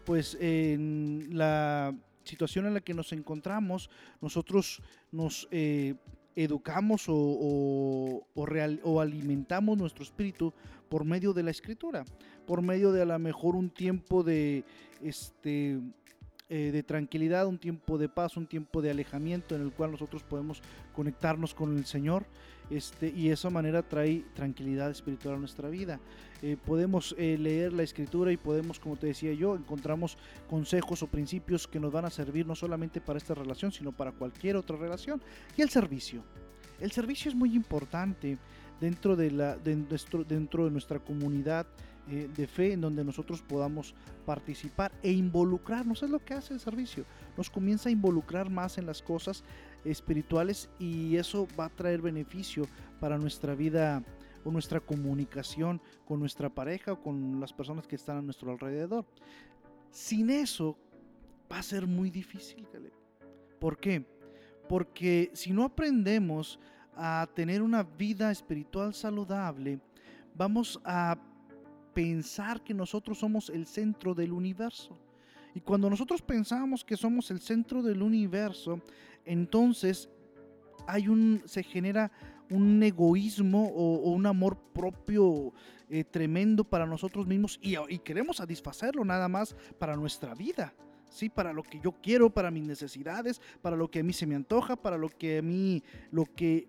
[0.04, 5.94] pues en la situación en la que nos encontramos, nosotros nos eh,
[6.34, 10.52] educamos o, o, alimentamos nuestro espíritu
[10.88, 12.04] por medio de la escritura,
[12.46, 14.64] por medio de a lo mejor un tiempo de
[15.02, 15.80] este
[16.48, 20.22] eh, de tranquilidad, un tiempo de paz, un tiempo de alejamiento en el cual nosotros
[20.22, 20.62] podemos
[20.94, 22.24] conectarnos con el Señor.
[22.70, 26.00] Este, y esa manera trae tranquilidad espiritual a nuestra vida.
[26.42, 31.06] Eh, podemos eh, leer la escritura y podemos, como te decía yo, encontramos consejos o
[31.06, 34.76] principios que nos van a servir no solamente para esta relación, sino para cualquier otra
[34.76, 35.20] relación.
[35.56, 36.22] Y el servicio.
[36.80, 38.36] El servicio es muy importante
[38.80, 41.66] dentro de, la, dentro de nuestra comunidad
[42.08, 46.02] eh, de fe en donde nosotros podamos participar e involucrarnos.
[46.02, 47.04] Es lo que hace el servicio.
[47.36, 49.42] Nos comienza a involucrar más en las cosas
[49.84, 52.66] espirituales y eso va a traer beneficio
[53.00, 54.04] para nuestra vida
[54.44, 59.04] o nuestra comunicación con nuestra pareja o con las personas que están a nuestro alrededor.
[59.90, 60.78] Sin eso
[61.50, 62.66] va a ser muy difícil,
[63.58, 64.04] ¿Por qué?
[64.68, 66.60] Porque si no aprendemos
[66.94, 69.80] a tener una vida espiritual saludable,
[70.34, 71.16] vamos a
[71.96, 74.98] pensar que nosotros somos el centro del universo.
[75.54, 78.82] Y cuando nosotros pensamos que somos el centro del universo,
[79.24, 80.10] entonces
[80.86, 82.12] hay un, se genera
[82.50, 85.54] un egoísmo o, un amor propio
[85.88, 90.74] eh, tremendo para nosotros mismos y, queremos satisfacerlo nada más para nuestra vida.
[91.08, 94.26] Sí, para lo que yo quiero, para mis necesidades, para lo que a mí se
[94.26, 96.68] me antoja, para lo que a mí, lo que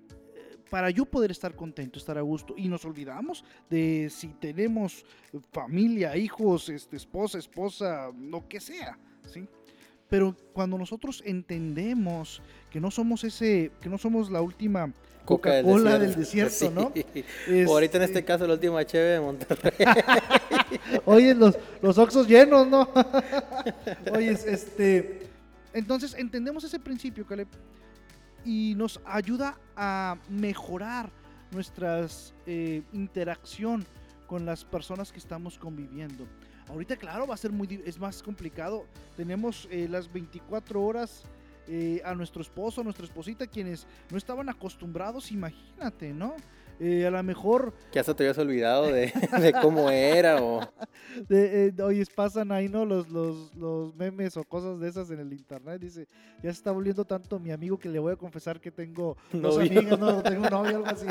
[0.70, 2.54] para yo poder estar contento, estar a gusto.
[2.58, 5.06] Y nos olvidamos de si tenemos
[5.52, 8.98] familia, hijos, este, esposa, esposa, lo que sea,
[9.32, 9.48] ¿sí?
[10.10, 14.94] Pero cuando nosotros entendemos que no somos ese, que no somos la última
[15.26, 16.94] Coca-Cola del desierto, ¿no?
[17.68, 19.74] O ahorita en este, este caso la última HB de Monterrey.
[21.06, 22.90] Oye, los, los oxos llenos, ¿no?
[24.14, 25.28] Oye, este.
[25.74, 27.50] Entonces entendemos ese principio, Caleb,
[28.46, 31.10] y nos ayuda a mejorar
[31.52, 32.06] nuestra
[32.46, 33.86] eh, interacción
[34.26, 36.28] con las personas que estamos conviviendo.
[36.70, 38.86] Ahorita, claro, va a ser muy, es más complicado.
[39.16, 41.24] Tenemos eh, las 24 horas
[41.68, 46.36] eh, a nuestro esposo, a nuestra esposita, quienes no estaban acostumbrados, imagínate, ¿no?
[46.80, 47.74] Eh, a lo mejor...
[47.92, 49.12] Que hasta te habías olvidado de,
[49.62, 50.62] cómo era o...
[51.28, 52.86] De, eh, pasan ahí, ¿no?
[52.86, 55.82] Los, los, los, memes o cosas de esas en el internet.
[55.82, 56.08] Dice,
[56.44, 59.58] ya se está volviendo tanto mi amigo que le voy a confesar que tengo dos
[59.58, 61.08] amigas, no, tengo novio, algo así.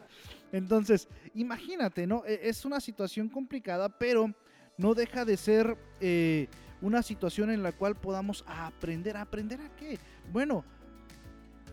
[0.52, 2.24] Entonces, imagínate, ¿no?
[2.26, 4.32] E, es una situación complicada, pero
[4.78, 5.76] no deja de ser...
[6.00, 6.48] Eh,
[6.82, 9.14] una situación en la cual podamos aprender.
[9.16, 9.98] ¿Aprender a qué?
[10.32, 10.64] Bueno,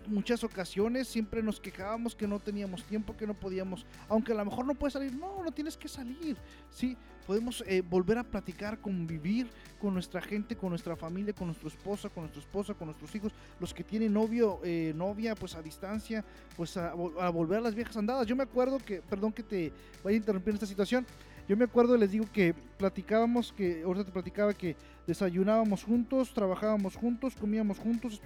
[0.07, 4.45] muchas ocasiones siempre nos quejábamos que no teníamos tiempo, que no podíamos, aunque a lo
[4.45, 6.37] mejor no puedes salir, no, no tienes que salir,
[6.69, 9.47] sí, podemos eh, volver a platicar, convivir
[9.79, 13.33] con nuestra gente, con nuestra familia, con nuestra esposa, con nuestra esposa, con nuestros hijos,
[13.59, 16.23] los que tienen novio, eh, novia, pues a distancia,
[16.55, 18.25] pues a, a, volver a las viejas andadas.
[18.25, 21.05] Yo me acuerdo que, perdón que te vaya a interrumpir en esta situación,
[21.47, 24.75] yo me acuerdo, les digo que platicábamos, que ahorita te platicaba que
[25.07, 28.21] desayunábamos juntos, trabajábamos juntos, comíamos juntos,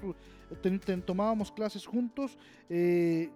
[1.06, 3.30] tomábamos clases juntos, eh,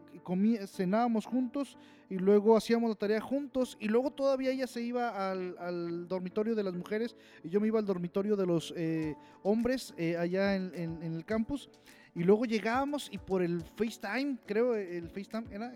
[0.67, 1.77] cenábamos juntos
[2.09, 6.63] y luego hacíamos la tarea juntos y luego todavía ella se iba al, dormitorio de
[6.63, 10.73] las mujeres y yo me iba al dormitorio de los eh, hombres eh, allá en,
[10.75, 11.69] en el campus
[12.15, 15.73] y luego llegábamos y por el FaceTime, creo el FaceTime era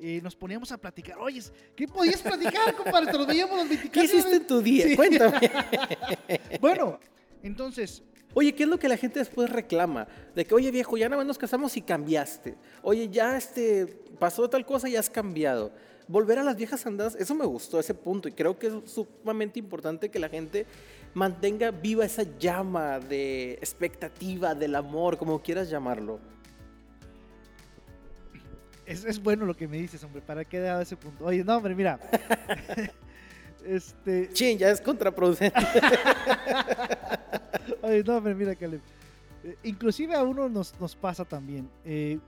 [0.00, 1.18] eh, nos poníamos a platicar.
[1.18, 1.42] Oye,
[1.74, 3.10] ¿qué podías platicar, compadre?
[3.10, 4.96] Te lo veíamos los 24 ¿Qué hiciste en tu día?
[4.96, 5.50] Cuéntame.
[6.60, 6.98] bueno,
[7.42, 8.02] entonces...
[8.38, 10.06] Oye, ¿qué es lo que la gente después reclama?
[10.34, 12.54] De que, oye, viejo, ya nada más nos casamos y cambiaste.
[12.82, 13.86] Oye, ya este,
[14.18, 15.72] pasó tal cosa y has cambiado.
[16.06, 18.28] Volver a las viejas andadas, eso me gustó, ese punto.
[18.28, 20.66] Y creo que es sumamente importante que la gente
[21.14, 26.20] mantenga viva esa llama de expectativa, del amor, como quieras llamarlo.
[28.86, 30.22] Es, bueno lo que me dices, hombre.
[30.22, 31.24] ¿Para qué he dado ese punto?
[31.24, 31.98] Oye, no, hombre, mira.
[33.66, 34.30] este.
[34.32, 35.58] Chin, ya es contraproducente.
[37.82, 38.80] Oye, no, hombre, mira, Caleb.
[39.42, 41.68] Eh, inclusive a uno nos, pasa también.
[41.84, 42.20] Eh,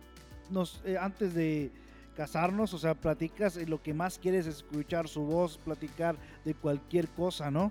[0.50, 1.70] nos, eh, antes de
[2.16, 7.06] casarnos, o sea, platicas, lo que más quieres es escuchar su voz, platicar de cualquier
[7.06, 7.70] cosa, ¿no?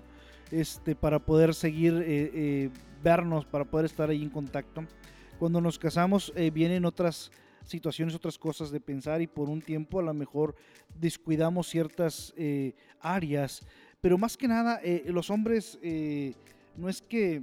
[0.50, 2.72] Este, para poder seguir
[3.02, 4.84] vernos, para poder estar ahí en contacto.
[5.38, 7.30] Cuando nos casamos, vienen otras
[7.68, 10.54] situaciones, otras cosas de pensar y por un tiempo a lo mejor
[10.98, 13.62] descuidamos ciertas eh, áreas.
[14.00, 16.34] Pero más que nada, eh, los hombres eh,
[16.76, 17.42] no es que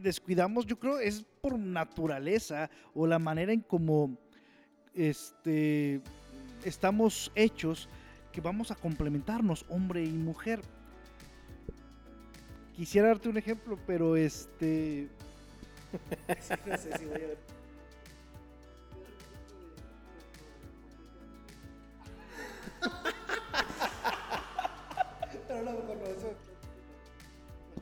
[0.00, 4.16] descuidamos, yo creo es por naturaleza o la manera en cómo
[4.94, 6.00] este,
[6.64, 7.88] estamos hechos
[8.32, 10.60] que vamos a complementarnos, hombre y mujer.
[12.74, 15.08] Quisiera darte un ejemplo, pero este...
[16.66, 17.20] no sé si voy.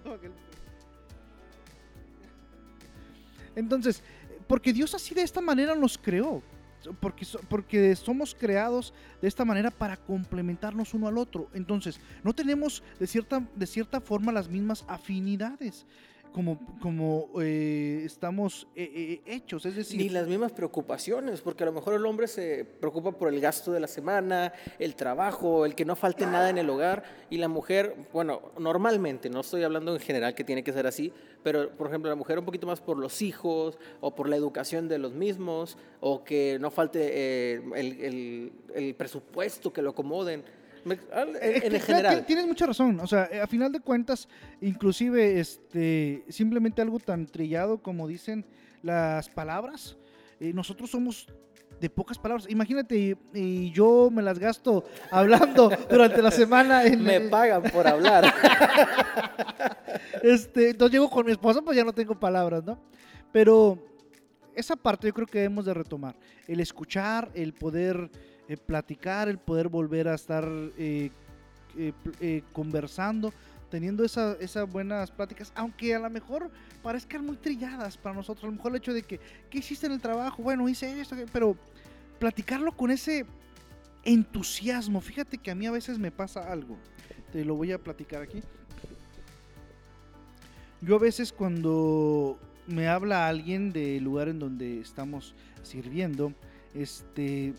[3.56, 4.02] Entonces,
[4.46, 6.42] porque Dios así de esta manera nos creó.
[7.00, 11.48] Porque, porque somos creados de esta manera para complementarnos uno al otro.
[11.52, 15.84] Entonces, no tenemos de cierta, de cierta forma las mismas afinidades
[16.32, 19.98] como, como eh, estamos eh, eh, hechos, es decir...
[19.98, 23.72] Ni las mismas preocupaciones, porque a lo mejor el hombre se preocupa por el gasto
[23.72, 27.48] de la semana, el trabajo, el que no falte nada en el hogar, y la
[27.48, 31.12] mujer, bueno, normalmente, no estoy hablando en general que tiene que ser así,
[31.42, 34.88] pero por ejemplo la mujer un poquito más por los hijos, o por la educación
[34.88, 40.44] de los mismos, o que no falte el, el, el presupuesto, que lo acomoden.
[40.92, 42.24] En, general.
[42.26, 43.00] Tienes mucha razón.
[43.00, 44.28] O sea, a final de cuentas,
[44.60, 48.44] inclusive este, simplemente algo tan trillado como dicen
[48.82, 49.96] las palabras.
[50.40, 51.26] Eh, nosotros somos
[51.80, 52.46] de pocas palabras.
[52.48, 56.82] Imagínate, y, yo me las gasto hablando durante la semana.
[56.96, 58.32] me pagan por hablar.
[60.22, 62.78] este, entonces llego con mi esposa, pues ya no tengo palabras, ¿no?
[63.32, 63.78] Pero
[64.54, 66.16] esa parte yo creo que debemos de retomar.
[66.46, 68.10] El escuchar, el poder
[68.48, 71.10] eh, platicar, el poder volver a estar eh,
[71.76, 73.30] eh, conversando,
[73.70, 76.50] teniendo esas buenas pláticas, aunque a lo mejor
[76.82, 78.44] parezcan muy trilladas para nosotros.
[78.44, 80.42] A lo mejor el hecho de que, ¿qué hiciste en el trabajo?
[80.42, 81.56] Bueno, hice esto, pero
[82.18, 83.26] platicarlo con ese
[84.02, 85.02] entusiasmo.
[85.02, 86.78] Fíjate que a mí a veces me pasa algo.
[87.32, 88.42] Te lo voy a platicar aquí.
[90.80, 96.32] Yo a veces cuando me habla alguien del lugar en donde estamos sirviendo,
[96.72, 97.52] este,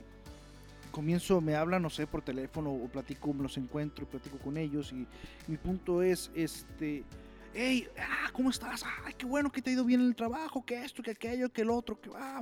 [0.90, 4.58] comienzo, me habla, no sé, por teléfono o platico, me los encuentro y platico con
[4.58, 5.06] ellos y
[5.48, 7.04] mi punto es, este,
[7.54, 8.84] hey, ah, ¿cómo estás?
[9.06, 11.62] Ay, qué bueno que te ha ido bien el trabajo, que esto, que aquello, que
[11.62, 12.42] el otro, que va,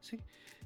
[0.00, 0.18] sí.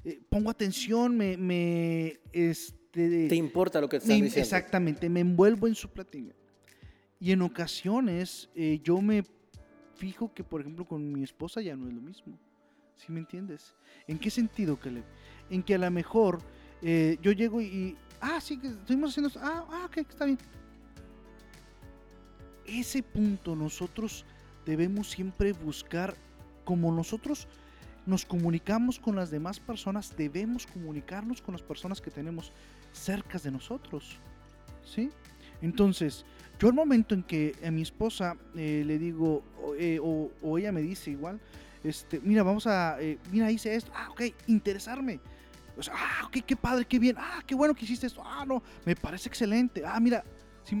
[0.03, 3.27] Eh, pongo atención, me, me, este...
[3.27, 4.41] ¿Te importa lo que te están diciendo?
[4.41, 6.33] Exactamente, me envuelvo en su platillo.
[7.19, 9.23] Y en ocasiones eh, yo me
[9.95, 12.37] fijo que, por ejemplo, con mi esposa ya no es lo mismo.
[12.95, 13.75] ¿Sí me entiendes?
[14.07, 15.03] ¿En qué sentido, Caleb?
[15.49, 16.39] En que a lo mejor
[16.81, 20.37] eh, yo llego y, ah, sí, que estuvimos haciendo, ah, ah, ok, está bien.
[22.65, 24.25] Ese punto nosotros
[24.65, 26.15] debemos siempre buscar,
[26.63, 27.47] como nosotros
[28.05, 32.51] nos comunicamos con las demás personas, debemos comunicarnos con las personas que tenemos
[32.91, 34.17] cerca de nosotros.
[34.83, 35.11] ¿Sí?
[35.61, 36.25] Entonces,
[36.59, 39.43] yo al momento en que a mi esposa eh, le digo,
[39.77, 41.39] eh, o, ella me dice igual,
[41.83, 45.19] este, mira, vamos a, eh, mira, hice esto, ah, ok, interesarme.
[45.79, 48.95] Sea, ah, qué padre, qué bien, ah, qué bueno que hiciste esto, ah, no, me
[48.95, 50.23] parece excelente, ah, mira,
[50.63, 50.75] si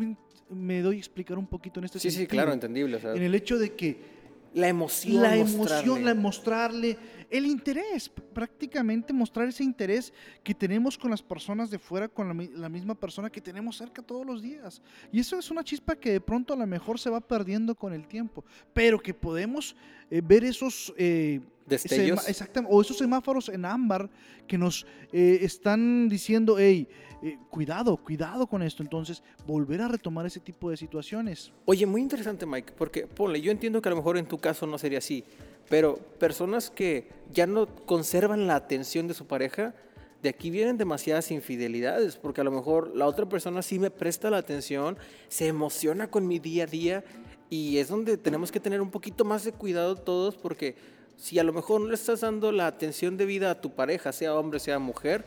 [0.49, 2.99] me, doy a explicar un poquito en este Sí, sí, claro, entendible.
[3.03, 4.21] En el hecho de que
[4.53, 5.23] la emoción.
[5.23, 6.97] La emoción, la mostrarle
[7.31, 10.13] el interés, prácticamente mostrar ese interés
[10.43, 14.25] que tenemos con las personas de fuera, con la, misma persona que tenemos cerca todos
[14.25, 14.81] los días.
[15.11, 17.93] Y eso es una chispa que de pronto a lo mejor se va perdiendo con
[17.93, 19.75] el tiempo, pero que podemos
[20.09, 20.93] eh, ver esos...
[20.97, 22.27] Eh, Destellos.
[22.27, 24.09] Exactamente, o esos semáforos en ámbar
[24.45, 26.85] que nos eh, están diciendo, hey,
[27.23, 28.81] eh, cuidado, cuidado con esto.
[28.81, 31.51] Entonces, volver a retomar ese tipo de situaciones.
[31.65, 34.65] Oye, muy interesante, Mike, porque ponle, yo entiendo que a lo mejor en tu caso
[34.65, 35.23] no sería así,
[35.71, 39.73] pero personas que ya no conservan la atención de su pareja,
[40.21, 44.29] de aquí vienen demasiadas infidelidades, porque a lo mejor la otra persona sí me presta
[44.29, 44.97] la atención,
[45.29, 47.03] se emociona con mi día a día,
[47.49, 50.75] y es donde tenemos que tener un poquito más de cuidado todos, porque
[51.15, 54.35] si a lo mejor no le estás dando la atención debida a tu pareja, sea
[54.35, 55.23] hombre, sea mujer,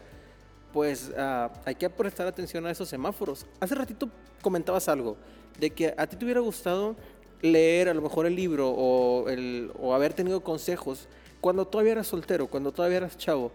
[0.75, 3.47] pues ah, hay que prestar atención a esos semáforos.
[3.61, 4.11] Hace ratito
[4.43, 5.17] comentabas algo,
[5.59, 6.97] de que a ti te hubiera gustado
[7.45, 11.07] leer a lo mejor el libro o, el, o haber tenido consejos
[11.41, 13.53] cuando todavía eras soltero, cuando todavía eras chavo.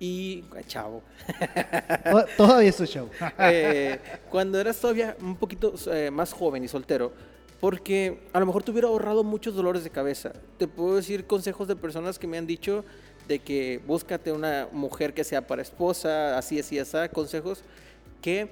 [0.00, 0.44] Y.
[0.66, 1.02] Chavo.
[2.36, 3.10] todavía soy chavo.
[3.38, 3.98] Eh,
[4.30, 7.12] cuando eras todavía un poquito eh, más joven y soltero,
[7.60, 10.32] porque a lo mejor te hubiera ahorrado muchos dolores de cabeza.
[10.58, 12.84] Te puedo decir consejos de personas que me han dicho
[13.28, 17.62] de que búscate una mujer que sea para esposa, así, así, así, consejos
[18.22, 18.48] que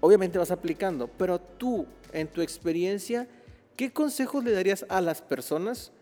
[0.00, 3.26] obviamente vas aplicando, pero tú, en tu experiencia,
[3.76, 5.92] ¿qué consejos le darías a las personas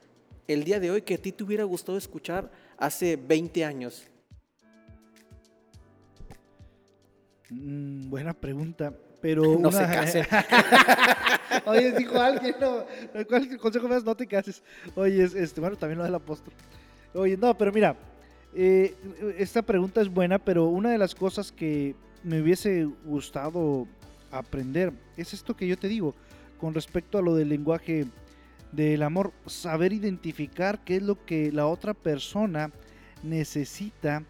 [0.46, 4.04] el día de hoy que a ti te hubiera gustado escuchar hace 20 años?
[7.50, 9.42] Mm, buena pregunta, pero...
[9.59, 10.26] no se casen.
[11.66, 12.85] Oye, dijo alguien, no,
[13.28, 14.04] ¿cuál consejo me das?
[14.04, 14.62] No te cases.
[14.94, 16.52] Oye, este, bueno, también lo del apóstol.
[17.14, 17.96] Oye, no, pero mira,
[18.54, 18.96] eh,
[19.38, 23.87] esta pregunta es buena, pero una de las cosas que me hubiese gustado
[24.30, 26.14] aprender es esto que yo te digo
[26.61, 28.07] con respecto a lo del lenguaje
[28.73, 32.70] del amor, saber identificar qué es lo que la otra persona
[33.23, 34.23] necesita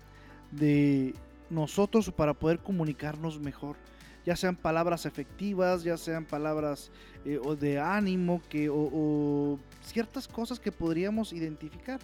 [0.51, 1.15] de
[1.51, 3.77] nosotros para poder comunicarnos mejor.
[4.25, 6.91] Ya sean palabras efectivas, ya sean palabras
[7.25, 12.01] eh, o de ánimo, que, o ciertas cosas que podríamos identificar.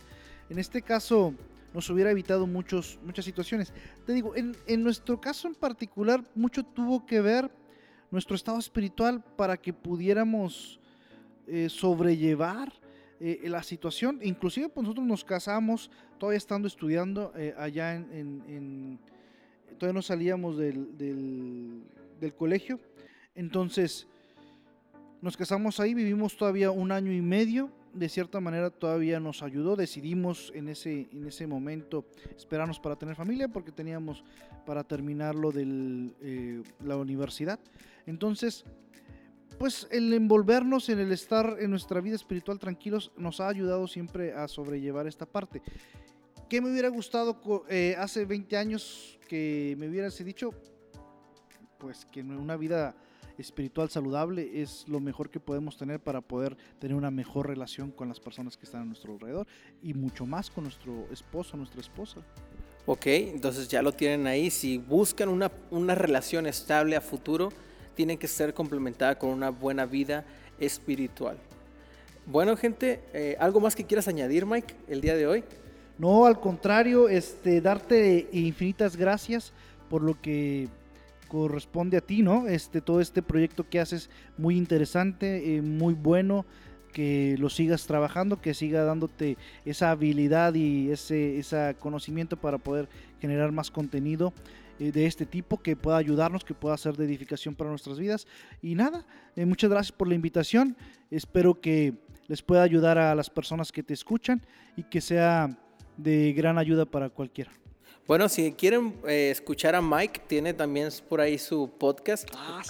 [0.49, 1.35] En este caso
[1.77, 3.71] nos hubiera evitado muchos, muchas situaciones.
[4.07, 7.51] Te digo, en, nuestro caso en particular, mucho tuvo que ver
[8.11, 10.81] nuestro estado espiritual para que pudiéramos
[11.47, 12.73] eh, sobrellevar
[13.21, 14.21] eh, la situación.
[14.23, 18.99] Inclusive pues, nosotros nos casamos todavía estando estudiando eh, allá en,
[19.79, 20.97] Todavía no salíamos del,
[22.19, 22.81] del colegio.
[23.35, 24.07] Entonces,
[25.21, 29.75] nos casamos ahí, vivimos todavía un año y medio de cierta manera todavía nos ayudó.
[29.75, 32.05] Decidimos en ese, en ese momento
[32.37, 34.23] esperarnos para tener familia porque teníamos
[34.65, 37.59] para terminarlo de eh, la universidad.
[38.07, 38.65] Entonces,
[39.59, 44.33] pues el envolvernos en el estar en nuestra vida espiritual tranquilos nos ha ayudado siempre
[44.33, 45.63] a sobrellevar esta parte.
[46.49, 50.51] ¿Qué me hubiera gustado eh, hace 20 años que me hubieras dicho?
[51.79, 52.95] Pues que una vida
[53.39, 58.09] espiritual saludable es lo mejor que podemos tener para poder tener una mejor relación con
[58.09, 59.47] las personas que están a nuestro alrededor
[59.83, 62.21] y mucho más con nuestro esposo, nuestra esposa.
[62.87, 64.51] Ok, entonces ya lo tienen ahí.
[64.51, 67.51] Si buscan una, una relación estable a futuro,
[67.97, 70.25] tienen que ser complementada con una buena vida
[70.61, 71.37] espiritual.
[72.27, 75.45] Bueno, gente, eh, ¿algo más que quieras añadir, Mike, el día de hoy?
[75.99, 79.53] No, al contrario, este, darte infinitas gracias
[79.89, 80.69] por lo que
[81.29, 82.47] corresponde a ti, ¿no?
[82.47, 86.45] Este, todo este proyecto que haces muy interesante, eh, muy bueno,
[86.93, 92.89] que lo sigas trabajando, que siga dándote esa habilidad y ese, ese conocimiento para poder
[93.21, 94.33] generar más contenido
[94.79, 98.27] eh, de este tipo que pueda ayudarnos, que pueda ser de edificación para nuestras vidas.
[98.63, 100.77] Y nada, eh, muchas gracias por la invitación.
[101.11, 101.95] Espero que
[102.29, 104.43] les pueda ayudar a las personas que te escuchan
[104.77, 105.57] y que sea
[105.97, 107.53] de gran ayuda para cualquiera.
[108.07, 112.63] Bueno, si quieren eh, escuchar a Mike, tiene también por ahí su podcast, Ah,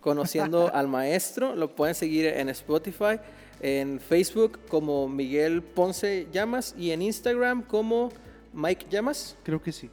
[0.00, 1.56] Conociendo al Maestro.
[1.56, 3.18] Lo pueden seguir en Spotify,
[3.60, 8.10] en Facebook como Miguel Ponce Llamas y en Instagram como
[8.52, 9.36] Mike Llamas.
[9.42, 9.90] Creo que sí.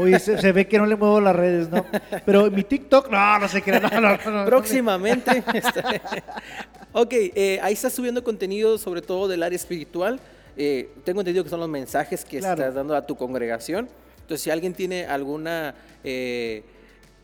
[0.00, 1.84] Oye, se, se ve que no le muevo las redes, ¿no?
[2.24, 3.72] Pero mi TikTok, no, no sé qué.
[3.80, 4.44] No, no, no.
[4.46, 5.42] Próximamente.
[5.52, 6.00] está-
[6.92, 10.20] ok, eh, ahí está subiendo contenido sobre todo del área espiritual.
[10.56, 12.60] Eh, tengo entendido que son los mensajes que Claro.
[12.60, 13.88] estás dando a tu congregación.
[14.20, 16.62] Entonces, si alguien tiene alguna eh,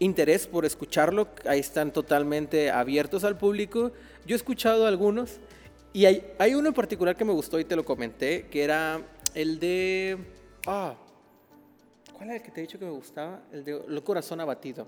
[0.01, 3.93] interés por escucharlo, ahí están totalmente abiertos al público.
[4.27, 5.39] Yo he escuchado algunos
[5.93, 9.01] y hay, hay uno en particular que me gustó y te lo comenté, que era
[9.35, 10.19] el de...
[10.67, 10.95] Ah,
[12.21, 13.41] ¿Cuál era el que te he dicho que me gustaba?
[13.51, 14.87] El de el corazón abatido.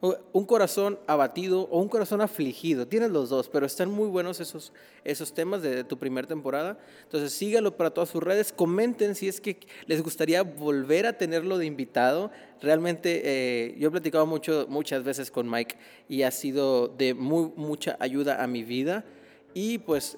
[0.00, 2.86] Un corazón abatido o un corazón afligido.
[2.86, 4.72] Tienes los dos, pero están muy buenos esos,
[5.02, 6.78] esos temas de, tu primera temporada.
[7.02, 8.52] Entonces sígalo para todas sus redes.
[8.52, 12.30] Comenten si es que les gustaría volver a tenerlo de invitado.
[12.62, 15.74] Realmente eh, yo he platicado mucho, muchas veces con Mike
[16.08, 19.04] y ha sido de muy, mucha ayuda a mi vida.
[19.52, 20.16] Y pues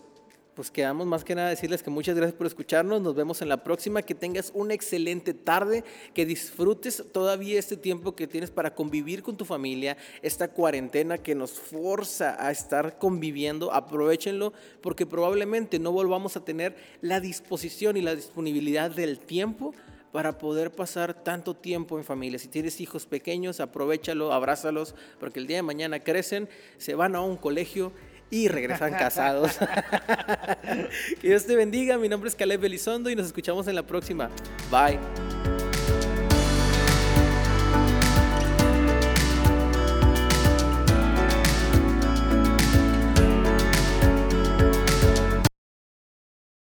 [0.60, 3.00] pues quedamos más que nada decirles que muchas gracias por escucharnos.
[3.00, 4.02] Nos vemos en la próxima.
[4.02, 5.84] Que tengas una excelente tarde.
[6.12, 9.96] Que disfrutes todavía este tiempo que tienes para convivir con tu familia.
[10.20, 13.72] Esta cuarentena que nos forza a estar conviviendo.
[13.72, 14.52] Aprovechenlo
[14.82, 19.72] porque probablemente no volvamos a tener la disposición y la disponibilidad del tiempo
[20.12, 22.38] para poder pasar tanto tiempo en familia.
[22.38, 27.22] Si tienes hijos pequeños, aprovechalo, abrázalos, porque el día de mañana crecen, se van a
[27.22, 27.92] un colegio
[28.30, 29.58] y regresan casados.
[31.20, 31.98] que Dios te bendiga.
[31.98, 34.30] Mi nombre es Caleb Elizondo y nos escuchamos en la próxima.
[34.70, 35.59] Bye.